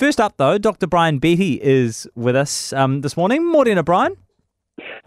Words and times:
first 0.00 0.18
up, 0.18 0.38
though, 0.38 0.56
Dr. 0.56 0.86
Brian 0.86 1.18
Beatty 1.18 1.60
is 1.62 2.08
with 2.14 2.34
us 2.34 2.72
um, 2.72 3.02
this 3.02 3.18
morning. 3.18 3.46
Morning, 3.46 3.80
Brian. 3.82 4.16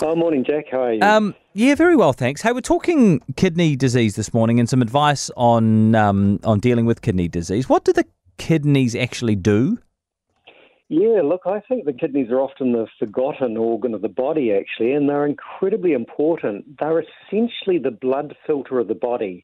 Oh, 0.04 0.16
morning, 0.16 0.46
Jack. 0.48 0.66
How 0.72 0.84
are 0.84 0.94
you? 0.94 1.02
Um, 1.02 1.36
yeah, 1.54 1.74
very 1.74 1.96
well, 1.96 2.14
thanks. 2.14 2.44
Hey, 2.44 2.52
we're 2.52 2.62
talking 2.62 3.20
kidney 3.36 3.76
disease 3.76 4.16
this 4.16 4.36
morning 4.36 4.60
and 4.60 4.70
some 4.70 4.84
advice 4.84 5.32
on 5.36 5.96
um, 5.96 6.40
on 6.44 6.60
dealing 6.60 6.86
with 6.86 7.02
kidney 7.02 7.28
disease. 7.28 7.68
What 7.68 7.84
do 7.86 7.92
the 7.92 8.06
kidneys 8.38 8.96
actually 8.96 9.36
do? 9.36 9.80
Yeah, 10.90 11.22
look, 11.24 11.42
I 11.48 11.60
think 11.62 11.86
the 11.86 11.94
kidneys 11.94 12.30
are 12.30 12.40
often 12.40 12.74
the 12.74 12.86
forgotten 13.00 13.58
organ 13.58 13.96
of 13.96 14.04
the 14.04 14.10
body, 14.10 14.54
actually, 14.54 14.94
and 14.94 15.10
they're 15.10 15.26
incredibly 15.26 15.94
important. 15.94 16.66
They're 16.80 17.02
essentially 17.02 17.80
the 17.80 17.98
blood 18.00 18.36
filter 18.46 18.78
of 18.78 18.88
the 18.88 18.96
body. 18.96 19.44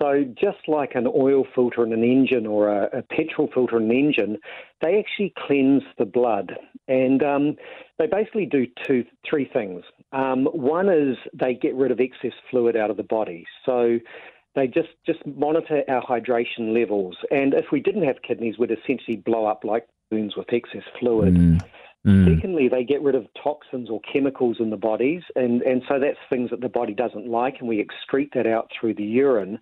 So, 0.00 0.24
just 0.40 0.68
like 0.68 0.94
an 0.94 1.08
oil 1.08 1.44
filter 1.54 1.84
in 1.84 1.92
an 1.92 2.04
engine 2.04 2.46
or 2.46 2.68
a, 2.68 2.98
a 2.98 3.02
petrol 3.02 3.48
filter 3.52 3.78
in 3.78 3.90
an 3.90 3.96
engine, 3.96 4.38
they 4.80 4.98
actually 4.98 5.32
cleanse 5.36 5.82
the 5.98 6.04
blood. 6.04 6.52
And 6.86 7.22
um, 7.22 7.56
they 7.98 8.06
basically 8.06 8.46
do 8.46 8.66
two, 8.86 9.04
three 9.28 9.44
things. 9.52 9.82
Um, 10.12 10.46
one 10.46 10.88
is 10.88 11.16
they 11.34 11.54
get 11.54 11.74
rid 11.74 11.90
of 11.90 12.00
excess 12.00 12.32
fluid 12.50 12.76
out 12.76 12.90
of 12.90 12.96
the 12.96 13.02
body. 13.02 13.44
So, 13.66 13.98
they 14.54 14.66
just, 14.66 14.88
just 15.06 15.24
monitor 15.26 15.82
our 15.88 16.02
hydration 16.02 16.74
levels. 16.74 17.16
And 17.30 17.54
if 17.54 17.66
we 17.70 17.80
didn't 17.80 18.04
have 18.04 18.22
kidneys, 18.26 18.58
we'd 18.58 18.70
essentially 18.70 19.16
blow 19.16 19.46
up 19.46 19.62
like 19.64 19.86
balloons 20.10 20.36
with 20.36 20.52
excess 20.52 20.82
fluid. 20.98 21.34
Mm. 21.34 21.60
Mm. 22.06 22.34
Secondly, 22.34 22.68
they 22.68 22.84
get 22.84 23.02
rid 23.02 23.14
of 23.14 23.26
toxins 23.42 23.90
or 23.90 24.00
chemicals 24.00 24.58
in 24.60 24.70
the 24.70 24.76
bodies, 24.76 25.22
and, 25.34 25.62
and 25.62 25.82
so 25.88 25.98
that's 25.98 26.18
things 26.30 26.50
that 26.50 26.60
the 26.60 26.68
body 26.68 26.94
doesn't 26.94 27.28
like, 27.28 27.56
and 27.60 27.68
we 27.68 27.84
excrete 27.84 28.32
that 28.34 28.46
out 28.46 28.70
through 28.78 28.94
the 28.94 29.04
urine. 29.04 29.58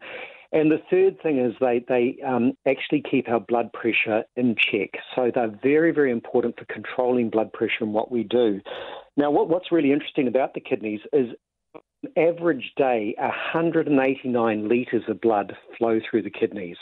And 0.52 0.70
the 0.70 0.80
third 0.90 1.20
thing 1.22 1.38
is 1.38 1.54
they, 1.60 1.84
they 1.88 2.18
um, 2.24 2.52
actually 2.66 3.02
keep 3.02 3.28
our 3.28 3.40
blood 3.40 3.72
pressure 3.72 4.24
in 4.36 4.54
check. 4.56 4.90
So 5.14 5.30
they're 5.34 5.58
very, 5.62 5.92
very 5.92 6.12
important 6.12 6.58
for 6.58 6.64
controlling 6.66 7.30
blood 7.30 7.52
pressure 7.52 7.82
and 7.82 7.92
what 7.92 8.12
we 8.12 8.22
do. 8.22 8.60
Now, 9.16 9.30
what, 9.30 9.48
what's 9.48 9.72
really 9.72 9.92
interesting 9.92 10.28
about 10.28 10.54
the 10.54 10.60
kidneys 10.60 11.00
is 11.12 11.30
an 11.74 12.10
average 12.16 12.72
day, 12.76 13.14
189 13.18 14.68
litres 14.68 15.02
of 15.08 15.20
blood 15.20 15.56
flow 15.76 15.98
through 16.08 16.22
the 16.22 16.30
kidneys. 16.30 16.76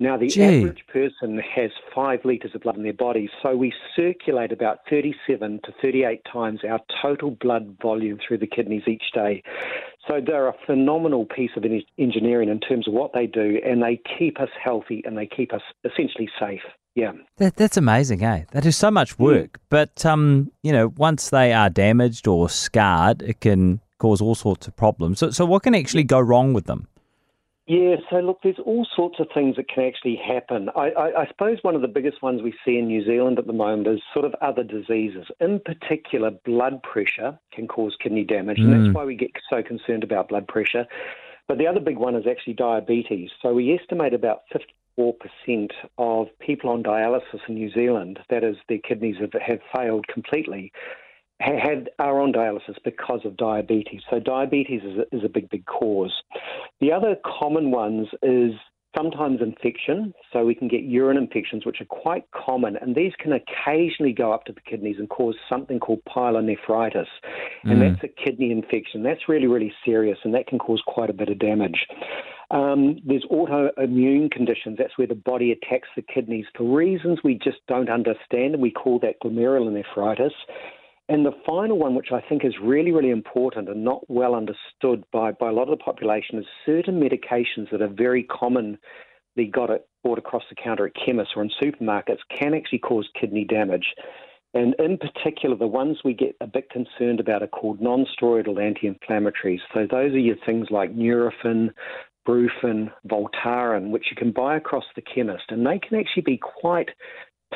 Now, 0.00 0.16
the 0.16 0.28
Gee. 0.28 0.44
average 0.44 0.84
person 0.92 1.40
has 1.56 1.70
five 1.92 2.20
litres 2.24 2.54
of 2.54 2.60
blood 2.60 2.76
in 2.76 2.84
their 2.84 2.92
body, 2.92 3.28
so 3.42 3.56
we 3.56 3.72
circulate 3.96 4.52
about 4.52 4.78
37 4.88 5.60
to 5.64 5.72
38 5.82 6.20
times 6.32 6.60
our 6.68 6.78
total 7.02 7.32
blood 7.32 7.76
volume 7.82 8.18
through 8.26 8.38
the 8.38 8.46
kidneys 8.46 8.84
each 8.86 9.02
day. 9.12 9.42
So 10.06 10.20
they're 10.24 10.48
a 10.48 10.54
phenomenal 10.66 11.26
piece 11.26 11.50
of 11.56 11.64
engineering 11.98 12.48
in 12.48 12.60
terms 12.60 12.86
of 12.86 12.94
what 12.94 13.12
they 13.12 13.26
do, 13.26 13.60
and 13.64 13.82
they 13.82 14.00
keep 14.18 14.40
us 14.40 14.50
healthy 14.62 15.02
and 15.04 15.18
they 15.18 15.26
keep 15.26 15.52
us 15.52 15.62
essentially 15.84 16.28
safe. 16.38 16.62
Yeah. 16.94 17.12
That, 17.36 17.56
that's 17.56 17.76
amazing, 17.76 18.22
eh? 18.22 18.44
That 18.52 18.66
is 18.66 18.76
so 18.76 18.90
much 18.90 19.18
work. 19.18 19.50
Yeah. 19.54 19.66
But, 19.68 20.06
um, 20.06 20.52
you 20.62 20.72
know, 20.72 20.92
once 20.96 21.30
they 21.30 21.52
are 21.52 21.70
damaged 21.70 22.26
or 22.28 22.48
scarred, 22.48 23.22
it 23.22 23.40
can 23.40 23.80
cause 23.98 24.20
all 24.20 24.36
sorts 24.36 24.68
of 24.68 24.76
problems. 24.76 25.18
So, 25.18 25.30
so 25.30 25.44
what 25.44 25.64
can 25.64 25.74
actually 25.74 26.04
go 26.04 26.20
wrong 26.20 26.52
with 26.52 26.66
them? 26.66 26.86
Yeah, 27.68 27.96
so 28.08 28.16
look, 28.16 28.38
there's 28.42 28.58
all 28.64 28.86
sorts 28.96 29.16
of 29.20 29.26
things 29.34 29.56
that 29.56 29.68
can 29.68 29.84
actually 29.84 30.16
happen. 30.16 30.70
I, 30.74 30.88
I, 30.88 31.22
I, 31.22 31.26
suppose 31.28 31.58
one 31.60 31.74
of 31.74 31.82
the 31.82 31.88
biggest 31.88 32.22
ones 32.22 32.40
we 32.40 32.54
see 32.64 32.78
in 32.78 32.86
New 32.86 33.04
Zealand 33.04 33.38
at 33.38 33.46
the 33.46 33.52
moment 33.52 33.86
is 33.88 34.00
sort 34.14 34.24
of 34.24 34.34
other 34.40 34.64
diseases. 34.64 35.26
In 35.38 35.60
particular, 35.60 36.30
blood 36.30 36.82
pressure 36.82 37.38
can 37.52 37.68
cause 37.68 37.94
kidney 38.02 38.24
damage, 38.24 38.56
mm. 38.56 38.64
and 38.64 38.72
that's 38.72 38.90
mm. 38.90 38.94
why 38.94 39.04
we 39.04 39.16
get 39.16 39.32
so 39.50 39.62
concerned 39.62 40.02
about 40.02 40.30
blood 40.30 40.48
pressure. 40.48 40.86
But 41.46 41.58
the 41.58 41.66
other 41.66 41.80
big 41.80 41.98
one 41.98 42.16
is 42.16 42.24
actually 42.26 42.54
diabetes. 42.54 43.28
So 43.42 43.52
we 43.52 43.78
estimate 43.78 44.14
about 44.14 44.44
54% 44.98 45.68
of 45.98 46.28
people 46.38 46.70
on 46.70 46.82
dialysis 46.82 47.40
in 47.48 47.56
New 47.56 47.70
Zealand, 47.70 48.18
that 48.30 48.44
is, 48.44 48.56
their 48.70 48.78
kidneys 48.78 49.16
have, 49.20 49.34
have 49.42 49.60
failed 49.74 50.06
completely 50.08 50.72
had 51.40 51.90
are 51.98 52.20
on 52.20 52.32
dialysis 52.32 52.76
because 52.84 53.20
of 53.24 53.36
diabetes. 53.36 54.00
So 54.10 54.18
diabetes 54.18 54.82
is 54.82 54.98
a, 54.98 55.16
is 55.16 55.24
a 55.24 55.28
big, 55.28 55.48
big 55.50 55.66
cause. 55.66 56.12
The 56.80 56.92
other 56.92 57.16
common 57.24 57.70
ones 57.70 58.08
is 58.22 58.52
sometimes 58.96 59.40
infection. 59.40 60.12
So 60.32 60.44
we 60.44 60.54
can 60.54 60.68
get 60.68 60.82
urine 60.82 61.16
infections, 61.16 61.64
which 61.64 61.80
are 61.80 61.86
quite 61.86 62.24
common, 62.32 62.76
and 62.76 62.94
these 62.94 63.12
can 63.18 63.32
occasionally 63.32 64.12
go 64.12 64.32
up 64.32 64.44
to 64.44 64.52
the 64.52 64.60
kidneys 64.60 64.96
and 64.98 65.08
cause 65.08 65.36
something 65.48 65.78
called 65.78 66.00
pyelonephritis, 66.08 67.06
and 67.64 67.78
mm. 67.78 67.80
that's 67.80 68.04
a 68.04 68.22
kidney 68.24 68.50
infection. 68.50 69.02
That's 69.02 69.28
really, 69.28 69.46
really 69.46 69.72
serious, 69.84 70.18
and 70.24 70.34
that 70.34 70.46
can 70.46 70.58
cause 70.58 70.82
quite 70.86 71.10
a 71.10 71.14
bit 71.14 71.28
of 71.28 71.38
damage. 71.38 71.86
Um, 72.50 72.98
there's 73.04 73.24
autoimmune 73.30 74.30
conditions. 74.30 74.78
That's 74.78 74.96
where 74.96 75.06
the 75.06 75.14
body 75.14 75.52
attacks 75.52 75.88
the 75.94 76.02
kidneys 76.02 76.46
for 76.56 76.64
reasons 76.64 77.18
we 77.22 77.34
just 77.34 77.58
don't 77.68 77.90
understand, 77.90 78.54
and 78.54 78.62
we 78.62 78.70
call 78.70 78.98
that 79.00 79.20
glomerulonephritis. 79.22 80.32
And 81.08 81.24
the 81.24 81.32
final 81.46 81.78
one, 81.78 81.94
which 81.94 82.12
I 82.12 82.20
think 82.20 82.44
is 82.44 82.54
really, 82.62 82.92
really 82.92 83.10
important 83.10 83.68
and 83.68 83.82
not 83.82 84.08
well 84.08 84.34
understood 84.34 85.04
by, 85.10 85.32
by 85.32 85.48
a 85.48 85.52
lot 85.52 85.70
of 85.70 85.78
the 85.78 85.82
population, 85.82 86.38
is 86.38 86.44
certain 86.66 87.00
medications 87.00 87.70
that 87.70 87.80
are 87.80 87.88
very 87.88 88.24
commonly 88.24 88.78
got 89.50 89.70
it 89.70 89.88
bought 90.04 90.18
across 90.18 90.42
the 90.50 90.54
counter 90.54 90.86
at 90.86 90.92
chemists 90.94 91.32
or 91.34 91.42
in 91.42 91.50
supermarkets 91.62 92.18
can 92.38 92.54
actually 92.54 92.80
cause 92.80 93.08
kidney 93.18 93.44
damage. 93.44 93.94
And 94.54 94.74
in 94.78 94.98
particular, 94.98 95.56
the 95.56 95.66
ones 95.66 95.98
we 96.04 96.14
get 96.14 96.36
a 96.40 96.46
bit 96.46 96.70
concerned 96.70 97.20
about 97.20 97.42
are 97.42 97.48
called 97.48 97.80
non-steroidal 97.80 98.62
anti-inflammatories. 98.62 99.60
So 99.74 99.86
those 99.90 100.12
are 100.12 100.18
your 100.18 100.36
things 100.44 100.68
like 100.70 100.94
Nurofen, 100.94 101.70
Brufen, 102.26 102.90
Voltaren, 103.06 103.90
which 103.90 104.06
you 104.10 104.16
can 104.16 104.32
buy 104.32 104.56
across 104.56 104.84
the 104.94 105.02
chemist, 105.02 105.44
and 105.48 105.66
they 105.66 105.78
can 105.78 105.98
actually 105.98 106.22
be 106.22 106.38
quite 106.38 106.90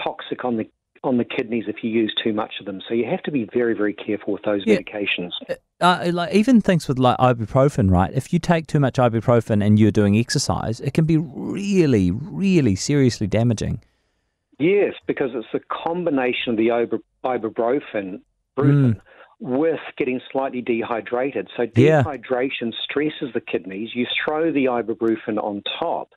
toxic 0.02 0.44
on 0.44 0.56
the 0.56 0.68
on 1.04 1.18
the 1.18 1.24
kidneys 1.24 1.64
if 1.66 1.82
you 1.82 1.90
use 1.90 2.14
too 2.22 2.32
much 2.32 2.54
of 2.60 2.66
them. 2.66 2.80
So 2.88 2.94
you 2.94 3.04
have 3.06 3.22
to 3.24 3.30
be 3.30 3.48
very, 3.52 3.74
very 3.74 3.92
careful 3.92 4.32
with 4.32 4.42
those 4.42 4.62
yeah. 4.64 4.76
medications. 4.76 5.30
Uh, 5.48 5.54
uh, 5.80 6.10
like 6.12 6.32
even 6.32 6.60
things 6.60 6.86
with 6.86 6.98
like 6.98 7.18
ibuprofen, 7.18 7.90
right? 7.90 8.12
If 8.12 8.32
you 8.32 8.38
take 8.38 8.66
too 8.68 8.78
much 8.78 8.94
ibuprofen 8.94 9.64
and 9.64 9.78
you're 9.78 9.90
doing 9.90 10.16
exercise, 10.16 10.80
it 10.80 10.94
can 10.94 11.04
be 11.04 11.16
really, 11.16 12.10
really 12.12 12.76
seriously 12.76 13.26
damaging. 13.26 13.82
Yes, 14.58 14.94
because 15.06 15.30
it's 15.34 15.48
a 15.54 15.60
combination 15.84 16.52
of 16.52 16.56
the 16.56 16.68
ibuprofen, 17.24 18.20
mm. 18.56 19.00
with 19.40 19.80
getting 19.98 20.20
slightly 20.30 20.60
dehydrated. 20.60 21.48
So 21.56 21.66
dehydration 21.66 22.70
yeah. 22.70 22.78
stresses 22.84 23.32
the 23.34 23.40
kidneys. 23.40 23.90
You 23.92 24.06
throw 24.24 24.52
the 24.52 24.66
ibuprofen 24.66 25.42
on 25.42 25.62
top, 25.80 26.10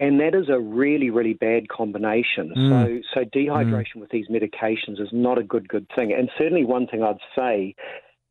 and 0.00 0.18
that 0.18 0.34
is 0.34 0.48
a 0.48 0.58
really, 0.58 1.10
really 1.10 1.34
bad 1.34 1.68
combination. 1.68 2.52
Mm. 2.56 2.70
So, 2.70 3.02
so 3.14 3.24
dehydration 3.26 3.96
mm. 3.96 4.00
with 4.00 4.10
these 4.10 4.28
medications 4.28 4.98
is 4.98 5.10
not 5.12 5.38
a 5.38 5.42
good, 5.42 5.68
good 5.68 5.86
thing. 5.94 6.12
And 6.12 6.30
certainly, 6.38 6.64
one 6.64 6.86
thing 6.86 7.02
I'd 7.02 7.18
say, 7.36 7.74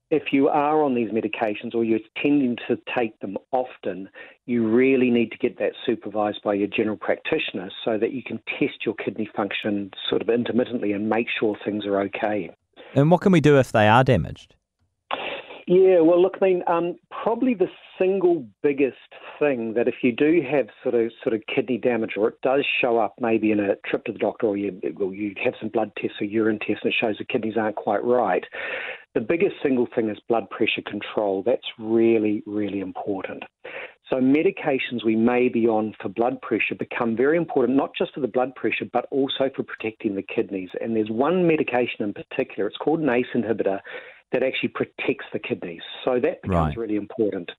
if 0.09 0.33
you 0.33 0.47
are 0.47 0.81
on 0.81 0.95
these 0.95 1.11
medications 1.11 1.75
or 1.75 1.83
you're 1.83 1.99
tending 2.19 2.57
to 2.67 2.77
take 2.97 3.19
them 3.19 3.37
often, 3.51 4.09
you 4.47 4.67
really 4.67 5.11
need 5.11 5.31
to 5.31 5.37
get 5.37 5.59
that 5.59 5.73
supervised 5.85 6.41
by 6.43 6.55
your 6.55 6.67
general 6.67 6.97
practitioner 6.97 7.69
so 7.85 7.99
that 7.99 8.11
you 8.11 8.23
can 8.23 8.41
test 8.59 8.83
your 8.83 8.95
kidney 8.95 9.29
function 9.35 9.91
sort 10.09 10.23
of 10.23 10.29
intermittently 10.29 10.91
and 10.93 11.07
make 11.07 11.27
sure 11.39 11.55
things 11.63 11.85
are 11.85 12.01
okay. 12.01 12.49
And 12.95 13.11
what 13.11 13.21
can 13.21 13.31
we 13.31 13.41
do 13.41 13.59
if 13.59 13.71
they 13.71 13.87
are 13.87 14.03
damaged? 14.03 14.55
Yeah, 15.67 15.99
well, 15.99 16.19
look, 16.19 16.37
I 16.41 16.45
mean, 16.45 16.63
um, 16.65 16.95
probably 17.23 17.53
the 17.53 17.67
single 17.97 18.45
biggest 18.63 18.97
thing 19.39 19.73
that 19.73 19.87
if 19.87 19.95
you 20.01 20.11
do 20.11 20.41
have 20.49 20.67
sort 20.83 20.95
of 20.95 21.11
sort 21.23 21.35
of 21.35 21.41
kidney 21.53 21.77
damage, 21.77 22.11
or 22.17 22.29
it 22.29 22.41
does 22.41 22.65
show 22.81 22.97
up 22.97 23.15
maybe 23.19 23.51
in 23.51 23.59
a 23.59 23.75
trip 23.85 24.05
to 24.05 24.11
the 24.11 24.19
doctor, 24.19 24.47
or 24.47 24.57
you 24.57 24.79
or 24.99 25.13
you 25.13 25.33
have 25.43 25.53
some 25.59 25.69
blood 25.69 25.91
tests 25.97 26.17
or 26.21 26.25
urine 26.25 26.59
tests 26.59 26.81
and 26.83 26.93
it 26.93 26.95
shows 26.99 27.17
the 27.17 27.25
kidneys 27.25 27.57
aren't 27.57 27.75
quite 27.75 28.03
right, 28.03 28.43
the 29.15 29.21
biggest 29.21 29.55
single 29.61 29.87
thing 29.93 30.09
is 30.09 30.17
blood 30.27 30.49
pressure 30.49 30.81
control. 30.85 31.43
That's 31.45 31.65
really, 31.77 32.43
really 32.45 32.79
important. 32.79 33.43
So 34.09 34.15
medications 34.15 35.05
we 35.05 35.15
may 35.15 35.49
be 35.49 35.67
on 35.67 35.93
for 36.01 36.09
blood 36.09 36.41
pressure 36.41 36.73
become 36.77 37.15
very 37.15 37.37
important, 37.37 37.77
not 37.77 37.91
just 37.95 38.13
for 38.13 38.21
the 38.21 38.27
blood 38.27 38.55
pressure, 38.55 38.85
but 38.91 39.05
also 39.11 39.51
for 39.55 39.63
protecting 39.63 40.15
the 40.15 40.23
kidneys. 40.23 40.69
And 40.81 40.95
there's 40.95 41.11
one 41.11 41.45
medication 41.47 42.01
in 42.01 42.13
particular. 42.13 42.67
It's 42.67 42.77
called 42.77 43.01
an 43.01 43.09
ACE 43.09 43.27
inhibitor 43.35 43.79
that 44.31 44.43
actually 44.43 44.69
protects 44.69 45.25
the 45.33 45.39
kidneys. 45.39 45.81
So 46.05 46.19
that 46.19 46.41
becomes 46.41 46.75
right. 46.75 46.77
really 46.77 46.95
important. 46.95 47.51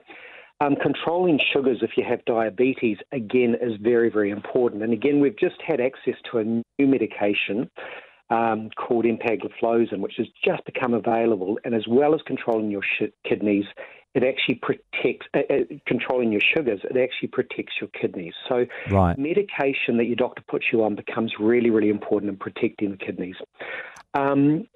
Um, 0.63 0.77
controlling 0.77 1.41
sugars 1.53 1.79
if 1.81 1.93
you 1.97 2.05
have 2.07 2.23
diabetes, 2.27 2.99
again, 3.13 3.57
is 3.61 3.73
very, 3.81 4.11
very 4.11 4.31
important. 4.31 4.83
And 4.83 4.93
again, 4.93 5.21
we've 5.21 5.39
just 5.39 5.57
had 5.67 5.81
access 5.81 6.15
to 6.31 6.39
a 6.39 6.45
new 6.45 6.63
medication 6.87 7.71
um, 8.29 8.69
called 8.77 9.07
empagliflozin, 9.07 10.01
which 10.01 10.15
has 10.19 10.27
just 10.45 10.65
become 10.67 10.93
available. 10.93 11.59
And 11.65 11.75
as 11.75 11.85
well 11.89 12.15
as 12.15 12.21
controlling 12.27 12.71
your 12.71 12.83
sh- 12.83 13.11
kidneys, 13.27 13.65
it 14.15 14.23
actually 14.23 14.57
protects, 14.57 15.27
uh, 15.35 15.41
uh, 15.49 15.75
controlling 15.87 16.33
your 16.33 16.43
sugars, 16.55 16.81
it 16.85 16.97
actually 16.97 17.29
protects 17.29 17.75
your 17.81 17.89
kidneys. 17.99 18.35
So, 18.49 18.67
right. 18.91 19.17
medication 19.17 19.97
that 19.99 20.07
your 20.07 20.17
doctor 20.17 20.43
puts 20.49 20.67
you 20.73 20.85
on 20.85 20.95
becomes 20.97 21.33
really, 21.39 21.71
really 21.71 21.91
important 21.91 22.31
in 22.31 22.37
protecting 22.37 22.91
the 22.91 22.97
kidneys. 22.97 23.37
Um, 24.15 24.67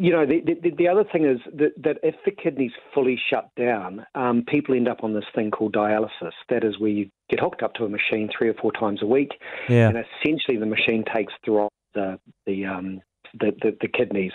you 0.00 0.12
know, 0.12 0.24
the, 0.24 0.40
the, 0.40 0.70
the, 0.70 0.88
other 0.88 1.04
thing 1.04 1.26
is 1.26 1.38
that, 1.58 1.72
that 1.76 1.98
if 2.02 2.14
the 2.24 2.30
kidney's 2.30 2.72
fully 2.94 3.20
shut 3.28 3.50
down, 3.54 4.06
um, 4.14 4.42
people 4.48 4.74
end 4.74 4.88
up 4.88 5.04
on 5.04 5.12
this 5.12 5.26
thing 5.34 5.50
called 5.50 5.74
dialysis. 5.74 6.32
That 6.48 6.64
is 6.64 6.78
where 6.78 6.88
you 6.88 7.10
get 7.28 7.38
hooked 7.38 7.62
up 7.62 7.74
to 7.74 7.84
a 7.84 7.88
machine 7.90 8.30
three 8.36 8.48
or 8.48 8.54
four 8.54 8.72
times 8.72 9.02
a 9.02 9.06
week, 9.06 9.28
yeah. 9.68 9.88
and 9.88 9.98
essentially 9.98 10.56
the 10.56 10.64
machine 10.64 11.04
takes 11.14 11.34
the 11.44 11.68
the 11.92 12.18
the 12.46 12.64
um, 12.64 13.02
the, 13.38 13.52
the, 13.60 13.76
the, 13.82 13.88
kidneys. 13.88 14.32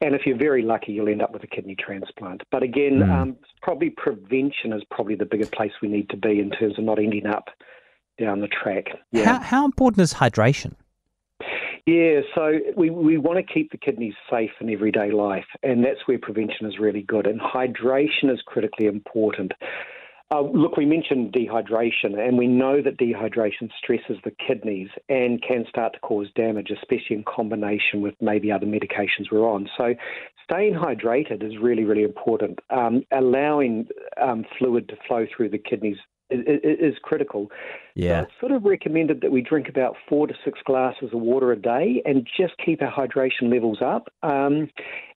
And 0.00 0.14
if 0.14 0.22
you're 0.24 0.38
very 0.38 0.62
lucky, 0.62 0.92
you'll 0.92 1.08
end 1.08 1.20
up 1.20 1.32
with 1.32 1.42
a 1.42 1.48
kidney 1.48 1.76
transplant. 1.78 2.42
But 2.52 2.62
again, 2.62 3.00
mm. 3.00 3.10
um, 3.10 3.36
probably 3.60 3.90
prevention 3.90 4.72
is 4.72 4.82
probably 4.90 5.16
the 5.16 5.26
bigger 5.26 5.46
place 5.46 5.72
we 5.82 5.88
need 5.88 6.08
to 6.10 6.16
be 6.16 6.38
in 6.38 6.50
terms 6.50 6.78
of 6.78 6.84
not 6.84 6.98
ending 6.98 7.26
up 7.26 7.48
down 8.18 8.40
the 8.40 8.48
track. 8.48 8.86
Yeah. 9.12 9.24
How, 9.24 9.40
how 9.40 9.64
important 9.64 10.02
is 10.02 10.14
hydration? 10.14 10.76
Yeah, 11.88 12.20
so 12.34 12.58
we, 12.76 12.90
we 12.90 13.16
want 13.16 13.38
to 13.38 13.54
keep 13.54 13.70
the 13.70 13.78
kidneys 13.78 14.12
safe 14.30 14.50
in 14.60 14.68
everyday 14.68 15.10
life, 15.10 15.46
and 15.62 15.82
that's 15.82 16.00
where 16.04 16.18
prevention 16.18 16.66
is 16.66 16.78
really 16.78 17.00
good. 17.00 17.26
And 17.26 17.40
hydration 17.40 18.30
is 18.30 18.42
critically 18.44 18.84
important. 18.84 19.52
Uh, 20.30 20.42
look, 20.42 20.76
we 20.76 20.84
mentioned 20.84 21.32
dehydration, 21.32 22.18
and 22.18 22.36
we 22.36 22.46
know 22.46 22.82
that 22.82 22.98
dehydration 22.98 23.70
stresses 23.82 24.18
the 24.22 24.32
kidneys 24.46 24.90
and 25.08 25.40
can 25.40 25.64
start 25.66 25.94
to 25.94 26.00
cause 26.00 26.26
damage, 26.36 26.70
especially 26.70 27.16
in 27.16 27.24
combination 27.24 28.02
with 28.02 28.14
maybe 28.20 28.52
other 28.52 28.66
medications 28.66 29.32
we're 29.32 29.48
on. 29.48 29.66
So, 29.78 29.94
staying 30.44 30.74
hydrated 30.74 31.42
is 31.42 31.56
really, 31.58 31.84
really 31.84 32.02
important. 32.02 32.58
Um, 32.68 33.02
allowing 33.12 33.88
um, 34.20 34.44
fluid 34.58 34.90
to 34.90 34.96
flow 35.08 35.24
through 35.34 35.48
the 35.48 35.58
kidneys 35.58 35.96
is, 36.30 36.94
critical. 37.02 37.50
Yeah. 37.94 38.20
So 38.20 38.24
it's 38.24 38.40
sort 38.40 38.52
of 38.52 38.64
recommended 38.64 39.20
that 39.22 39.32
we 39.32 39.42
drink 39.42 39.68
about 39.68 39.96
four 40.08 40.26
to 40.26 40.34
six 40.44 40.58
glasses 40.64 41.10
of 41.12 41.20
water 41.20 41.52
a 41.52 41.56
day 41.56 42.02
and 42.04 42.26
just 42.36 42.54
keep 42.64 42.82
our 42.82 42.92
hydration 42.92 43.52
levels 43.52 43.78
up. 43.82 44.08
Um, 44.22 44.68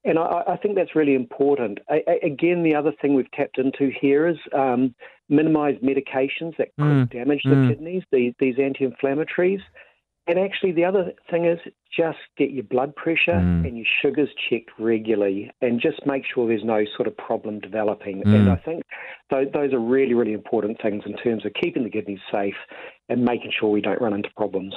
and 0.05 0.19
I, 0.19 0.43
I, 0.47 0.57
think 0.57 0.75
that's 0.75 0.95
really 0.95 1.15
important. 1.15 1.79
I, 1.89 2.01
again, 2.23 2.63
the 2.63 2.75
other 2.75 2.91
thing 3.01 3.13
we've 3.13 3.31
tapped 3.31 3.57
into 3.57 3.91
here 3.99 4.27
is 4.27 4.37
um, 4.53 4.93
minimise 5.29 5.75
medications 5.83 6.57
that 6.57 6.69
could 6.77 6.85
mm. 6.85 7.11
damage 7.11 7.41
the 7.43 7.51
mm. 7.51 7.69
kidneys, 7.69 8.03
these, 8.11 8.33
these 8.39 8.55
anti 8.59 8.85
inflammatories. 8.85 9.61
And 10.25 10.39
actually, 10.39 10.71
the 10.71 10.85
other 10.85 11.11
thing 11.29 11.45
is 11.45 11.59
just 11.95 12.17
get 12.37 12.51
your 12.51 12.63
blood 12.63 12.95
pressure 12.95 13.33
mm. 13.33 13.67
and 13.67 13.77
your 13.77 13.85
sugars 14.01 14.29
checked 14.49 14.71
regularly 14.79 15.51
and 15.61 15.81
just 15.81 16.05
make 16.05 16.23
sure 16.33 16.47
there's 16.47 16.63
no 16.63 16.85
sort 16.95 17.07
of 17.07 17.17
problem 17.17 17.59
developing. 17.59 18.23
Mm. 18.23 18.35
And 18.35 18.49
I 18.49 18.55
think 18.55 18.83
those, 19.29 19.47
those 19.53 19.73
are 19.73 19.79
really, 19.79 20.13
really 20.13 20.33
important 20.33 20.81
things 20.81 21.03
in 21.05 21.17
terms 21.17 21.45
of 21.45 21.51
keeping 21.61 21.83
the 21.83 21.89
kidneys 21.89 22.19
safe 22.31 22.55
and 23.09 23.25
making 23.25 23.51
sure 23.59 23.69
we 23.69 23.81
don't 23.81 24.01
run 24.01 24.13
into 24.13 24.29
problems. 24.35 24.73